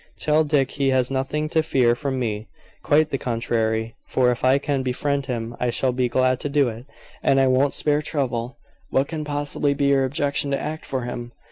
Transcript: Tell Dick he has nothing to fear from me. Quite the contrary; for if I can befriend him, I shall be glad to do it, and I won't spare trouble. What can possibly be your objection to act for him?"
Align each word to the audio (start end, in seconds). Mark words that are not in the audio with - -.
Tell 0.17 0.43
Dick 0.43 0.71
he 0.71 0.89
has 0.89 1.11
nothing 1.11 1.47
to 1.49 1.61
fear 1.61 1.93
from 1.93 2.17
me. 2.17 2.47
Quite 2.81 3.11
the 3.11 3.19
contrary; 3.19 3.93
for 4.07 4.31
if 4.31 4.43
I 4.43 4.57
can 4.57 4.81
befriend 4.81 5.27
him, 5.27 5.55
I 5.59 5.69
shall 5.69 5.91
be 5.91 6.09
glad 6.09 6.39
to 6.39 6.49
do 6.49 6.69
it, 6.69 6.87
and 7.21 7.39
I 7.39 7.45
won't 7.45 7.75
spare 7.75 8.01
trouble. 8.01 8.57
What 8.89 9.07
can 9.07 9.23
possibly 9.23 9.75
be 9.75 9.85
your 9.89 10.03
objection 10.03 10.49
to 10.49 10.59
act 10.59 10.87
for 10.87 11.03
him?" 11.03 11.33